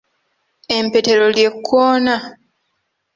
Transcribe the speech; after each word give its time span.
Empetero 0.77 1.25
ly’Ekkoona. 1.35 2.15